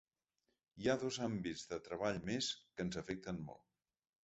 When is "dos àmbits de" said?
1.03-1.79